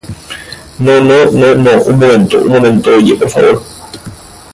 [0.79, 2.41] ¡No, no, no, no, un momento!
[2.41, 2.89] Un momento.
[2.95, 3.61] oye.¡ por favor!